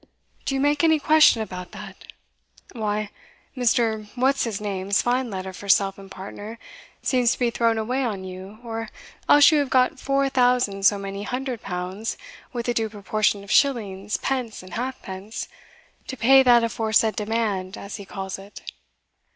Do 0.45 0.55
you 0.55 0.59
make 0.59 0.83
any 0.83 0.97
question 0.99 1.43
about 1.43 1.73
that? 1.73 2.05
Why, 2.71 3.11
Mr. 3.55 4.07
what's 4.15 4.45
his 4.45 4.59
name's 4.59 4.99
fine 5.03 5.29
letter 5.29 5.53
for 5.53 5.69
self 5.69 5.99
and 5.99 6.09
partner 6.09 6.57
seems 7.03 7.33
to 7.33 7.37
be 7.37 7.51
thrown 7.51 7.77
away 7.77 8.03
on 8.03 8.23
you, 8.23 8.57
or 8.63 8.89
else 9.29 9.51
you 9.51 9.59
have 9.59 9.69
got 9.69 9.99
four 9.99 10.27
thousand 10.27 10.87
so 10.87 10.97
many 10.97 11.21
hundred 11.21 11.61
pounds, 11.61 12.17
with 12.51 12.65
the 12.65 12.73
due 12.73 12.89
proportion 12.89 13.43
of 13.43 13.51
shillings, 13.51 14.17
pence, 14.17 14.63
and 14.63 14.73
half 14.73 14.99
pence, 15.03 15.47
to 16.07 16.17
pay 16.17 16.41
that 16.41 16.63
aforesaid 16.63 17.15
demand, 17.15 17.77
as 17.77 17.97
he 17.97 18.03
calls 18.05 18.39
it." 18.39 18.61